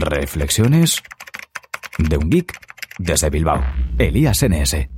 [0.00, 1.02] Reflexiones
[1.98, 2.58] de un geek
[2.98, 3.62] desde Bilbao.
[3.98, 4.88] Elías NS.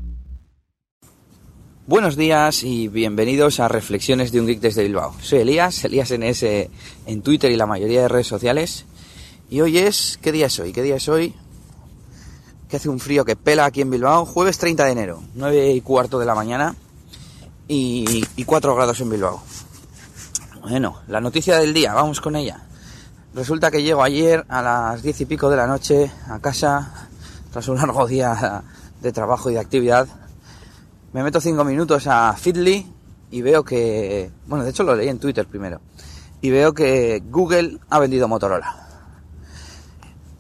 [1.86, 5.14] Buenos días y bienvenidos a Reflexiones de un geek desde Bilbao.
[5.20, 6.42] Soy Elías, Elías NS
[7.06, 8.84] en Twitter y la mayoría de redes sociales.
[9.50, 10.72] Y hoy es, ¿qué día es hoy?
[10.72, 11.34] ¿Qué día es hoy?
[12.68, 14.26] Que hace un frío que pela aquí en Bilbao.
[14.26, 16.76] Jueves 30 de enero, 9 y cuarto de la mañana
[17.66, 19.42] y, y 4 grados en Bilbao.
[20.60, 22.67] Bueno, la noticia del día, vamos con ella.
[23.34, 27.08] Resulta que llego ayer a las diez y pico de la noche a casa,
[27.52, 28.64] tras un largo día
[29.00, 30.08] de trabajo y de actividad.
[31.12, 32.90] Me meto cinco minutos a Feedly
[33.30, 35.80] y veo que, bueno, de hecho lo leí en Twitter primero,
[36.40, 38.86] y veo que Google ha vendido Motorola.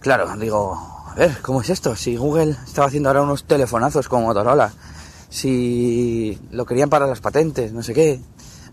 [0.00, 0.74] Claro, digo,
[1.06, 1.94] a ver, ¿cómo es esto?
[1.94, 4.72] Si Google estaba haciendo ahora unos telefonazos con Motorola,
[5.28, 8.20] si lo querían para las patentes, no sé qué.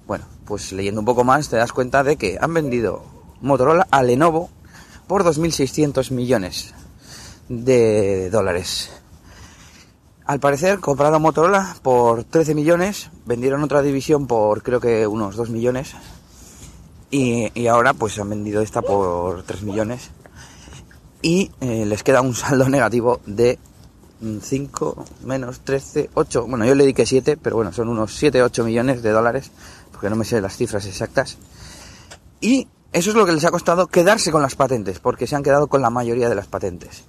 [0.08, 4.03] Bueno, pues leyendo un poco más te das cuenta de que han vendido Motorola a
[4.03, 4.49] Lenovo
[5.07, 6.73] por 2.600 millones
[7.49, 8.91] de dólares.
[10.25, 15.52] Al parecer compraron Motorola por 13 millones, vendieron otra división por creo que unos 2
[15.52, 15.94] millones.
[17.11, 20.09] Y, ahora pues han vendido esta por 3 millones.
[21.22, 23.59] Y eh, les queda un saldo negativo de
[24.41, 28.41] 5 menos 13, 8, bueno yo le di que 7, pero bueno son unos 7,
[28.41, 29.52] 8 millones de dólares
[29.91, 31.38] porque no me sé las cifras exactas.
[32.41, 35.43] Y eso es lo que les ha costado quedarse con las patentes, porque se han
[35.43, 37.03] quedado con la mayoría de las patentes.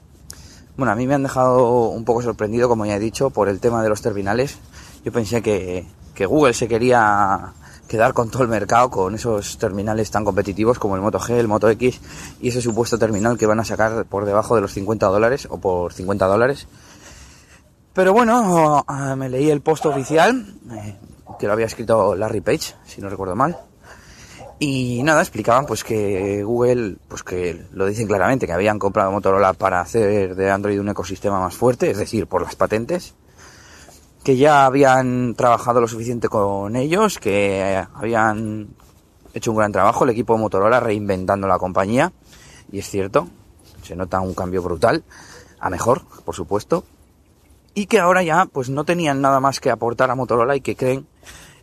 [0.77, 3.61] Bueno, a mí me han dejado un poco sorprendido, como ya he dicho, por el
[3.61, 4.59] tema de los terminales.
[5.05, 5.87] Yo pensé que,
[6.27, 7.53] Google se quería
[7.87, 11.47] quedar con todo el mercado, con esos terminales tan competitivos como el Moto G, el
[11.47, 12.01] Moto X
[12.41, 15.59] y ese supuesto terminal que van a sacar por debajo de los 50 dólares o
[15.59, 16.67] por 50 dólares.
[17.93, 18.85] Pero bueno,
[19.17, 20.97] me leí el post oficial, eh,
[21.39, 23.57] que lo había escrito Larry Page, si no recuerdo mal
[24.59, 29.53] y nada, explicaban pues que Google, pues que lo dicen claramente, que habían comprado Motorola
[29.53, 33.15] para hacer de Android un ecosistema más fuerte, es decir, por las patentes,
[34.25, 38.69] que ya habían trabajado lo suficiente con ellos, que habían
[39.35, 42.13] hecho un gran trabajo el equipo de Motorola reinventando la compañía,
[42.73, 43.29] y es cierto,
[43.83, 45.05] se nota un cambio brutal,
[45.61, 46.85] a mejor, por supuesto,
[47.75, 50.77] y que ahora ya pues no tenían nada más que aportar a Motorola y que
[50.77, 51.07] creen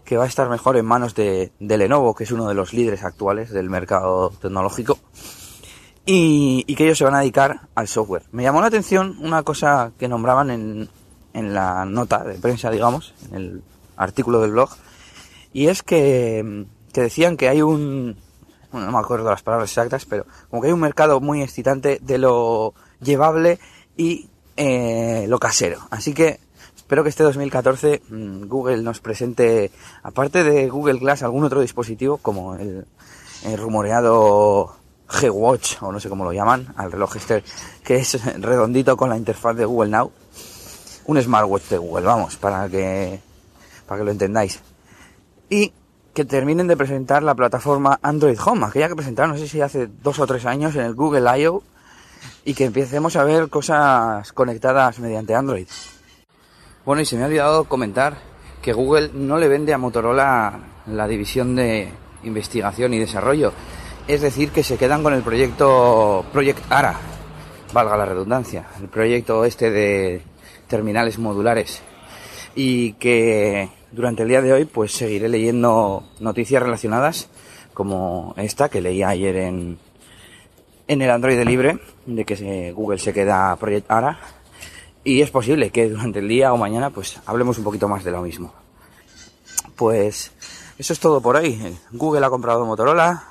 [0.03, 3.03] que va a estar mejor en manos de, Lenovo, que es uno de los líderes
[3.03, 4.97] actuales del mercado tecnológico,
[6.05, 8.23] y, que ellos se van a dedicar al software.
[8.31, 10.89] Me llamó la atención una cosa que nombraban en,
[11.33, 13.63] en la nota de prensa, digamos, en el
[13.95, 14.69] artículo del blog,
[15.53, 18.17] y es que, que decían que hay un,
[18.71, 21.99] bueno, no me acuerdo las palabras exactas, pero como que hay un mercado muy excitante
[22.01, 23.59] de lo llevable
[23.95, 25.79] y eh, lo casero.
[25.91, 26.39] Así que
[26.93, 29.71] Espero que este 2014 mm, Google nos presente,
[30.03, 32.85] aparte de Google Glass, algún otro dispositivo como el,
[33.57, 34.75] rumoreado
[35.07, 37.43] G-Watch, o no sé cómo lo llaman, al reloj este,
[37.83, 40.11] que es redondito con la interfaz de Google Now.
[41.07, 43.19] Un smartwatch de Google, vamos, para que,
[43.87, 44.59] para que lo entendáis.
[45.49, 45.73] Y
[46.13, 49.87] que terminen de presentar la plataforma Android Home, aquella que presentaron, no sé si hace
[49.87, 51.63] dos o tres años en el Google I.O.
[52.45, 55.65] y que empecemos a ver cosas conectadas mediante Android.
[56.85, 58.17] Bueno, y se me ha olvidado comentar
[58.61, 61.87] que Google no le vende a Motorola la división de
[62.25, 63.53] investigación y desarrollo.
[64.05, 66.99] Es decir, que se quedan con el proyecto Project ARA,
[67.71, 70.23] valga la redundancia, el proyecto este de
[70.67, 71.81] terminales modulares.
[72.53, 77.29] Y que durante el día de hoy pues seguiré leyendo noticias relacionadas
[77.73, 79.79] como esta que leí ayer en,
[80.89, 84.19] en el Android libre, de que Google se queda Project ARA
[85.03, 88.11] y es posible que durante el día o mañana pues hablemos un poquito más de
[88.11, 88.53] lo mismo.
[89.75, 90.31] Pues
[90.77, 91.77] eso es todo por hoy.
[91.91, 93.23] Google ha comprado Motorola,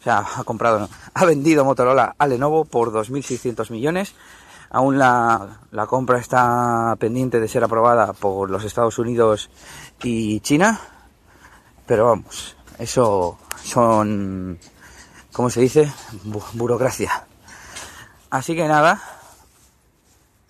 [0.00, 4.14] o sea, ha comprado, ha vendido Motorola a Lenovo por 2.600 millones.
[4.70, 9.50] Aún la, la compra está pendiente de ser aprobada por los Estados Unidos
[10.02, 10.80] y China.
[11.86, 14.58] Pero vamos, eso son,
[15.32, 15.90] ¿cómo se dice?
[16.52, 17.26] burocracia.
[18.30, 19.00] Así que nada,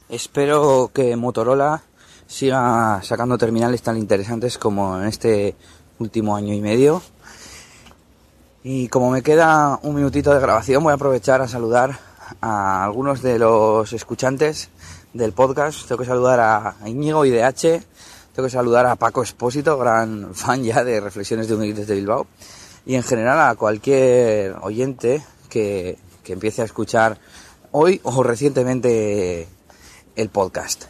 [0.08, 1.82] Espero que Motorola
[2.26, 5.55] siga sacando terminales tan interesantes como en este
[5.99, 7.02] último año y medio.
[8.64, 11.99] Y como me queda un minutito de grabación, voy a aprovechar a saludar
[12.40, 14.70] a algunos de los escuchantes
[15.12, 15.87] del podcast.
[15.87, 17.84] Tengo que saludar a Íñigo IDH,
[18.34, 22.26] tengo que saludar a Paco Espósito, gran fan ya de Reflexiones de un desde Bilbao,
[22.87, 27.19] y en general a cualquier oyente que, que empiece a escuchar
[27.72, 29.49] hoy o recientemente
[30.19, 30.85] el podcast.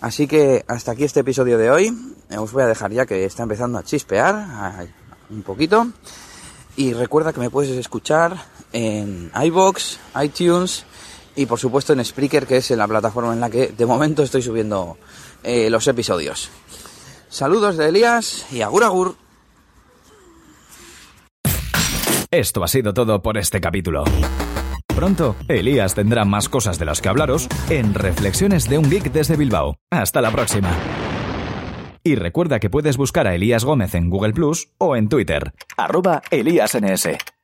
[0.00, 1.96] Así que hasta aquí este episodio de hoy.
[2.36, 4.86] Os voy a dejar ya que está empezando a chispear
[5.30, 5.88] un poquito.
[6.76, 8.36] Y recuerda que me puedes escuchar
[8.72, 10.84] en iBox, iTunes
[11.34, 14.42] y por supuesto en Spreaker, que es la plataforma en la que de momento estoy
[14.42, 14.98] subiendo
[15.42, 16.50] eh, los episodios.
[17.28, 19.16] Saludos de Elías y agur agur.
[22.30, 24.04] Esto ha sido todo por este capítulo.
[24.96, 29.36] Pronto, Elías tendrá más cosas de las que hablaros en Reflexiones de un Geek desde
[29.36, 29.76] Bilbao.
[29.90, 30.74] Hasta la próxima.
[32.02, 36.22] Y recuerda que puedes buscar a Elías Gómez en Google Plus o en Twitter, arroba
[36.30, 37.35] ElíasNS.